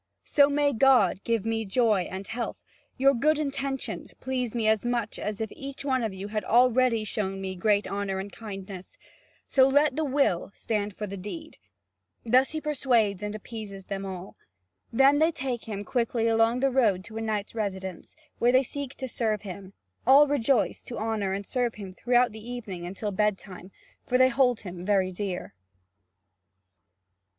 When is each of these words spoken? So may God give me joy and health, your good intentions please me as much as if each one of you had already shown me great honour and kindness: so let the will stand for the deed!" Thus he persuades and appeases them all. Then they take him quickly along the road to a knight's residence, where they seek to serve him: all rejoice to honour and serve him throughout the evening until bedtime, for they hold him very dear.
So 0.23 0.49
may 0.49 0.73
God 0.73 1.23
give 1.23 1.45
me 1.45 1.63
joy 1.63 2.07
and 2.09 2.25
health, 2.25 2.63
your 2.97 3.13
good 3.13 3.37
intentions 3.37 4.15
please 4.15 4.55
me 4.55 4.67
as 4.67 4.83
much 4.83 5.19
as 5.19 5.39
if 5.39 5.51
each 5.51 5.85
one 5.85 6.01
of 6.01 6.11
you 6.11 6.29
had 6.29 6.43
already 6.43 7.03
shown 7.03 7.39
me 7.39 7.53
great 7.55 7.85
honour 7.85 8.17
and 8.17 8.31
kindness: 8.33 8.97
so 9.45 9.67
let 9.67 9.95
the 9.95 10.03
will 10.03 10.51
stand 10.55 10.95
for 10.95 11.05
the 11.05 11.17
deed!" 11.17 11.59
Thus 12.25 12.49
he 12.49 12.59
persuades 12.59 13.21
and 13.21 13.35
appeases 13.35 13.85
them 13.85 14.03
all. 14.03 14.37
Then 14.91 15.19
they 15.19 15.31
take 15.31 15.65
him 15.65 15.83
quickly 15.83 16.27
along 16.27 16.61
the 16.61 16.71
road 16.71 17.03
to 17.03 17.17
a 17.17 17.21
knight's 17.21 17.53
residence, 17.53 18.15
where 18.39 18.51
they 18.51 18.63
seek 18.63 18.95
to 18.95 19.07
serve 19.07 19.43
him: 19.43 19.73
all 20.07 20.25
rejoice 20.27 20.81
to 20.85 20.97
honour 20.97 21.33
and 21.33 21.45
serve 21.45 21.75
him 21.75 21.93
throughout 21.93 22.31
the 22.31 22.41
evening 22.51 22.87
until 22.87 23.11
bedtime, 23.11 23.69
for 24.07 24.17
they 24.17 24.29
hold 24.29 24.61
him 24.61 24.83
very 24.83 25.11
dear. 25.11 25.53